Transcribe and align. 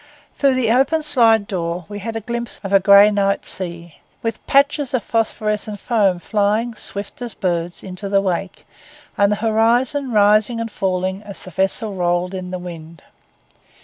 Through 0.35 0.55
the 0.55 0.71
open 0.71 1.03
slide 1.03 1.45
door 1.45 1.85
we 1.87 1.99
had 1.99 2.15
a 2.15 2.21
glimpse 2.21 2.59
of 2.63 2.73
a 2.73 2.79
grey 2.79 3.11
night 3.11 3.45
sea, 3.45 3.97
with 4.23 4.43
patches 4.47 4.95
of 4.95 5.03
phosphorescent 5.03 5.77
foam 5.79 6.17
flying, 6.17 6.73
swift 6.73 7.21
as 7.21 7.35
birds, 7.35 7.83
into 7.83 8.09
the 8.09 8.19
wake, 8.19 8.65
and 9.15 9.31
the 9.31 9.35
horizon 9.45 10.11
rising 10.11 10.59
and 10.59 10.71
falling 10.71 11.21
as 11.21 11.43
the 11.43 11.51
vessel 11.51 11.93
rolled 11.93 12.31
to 12.31 12.41
the 12.41 12.57
wind. 12.57 13.03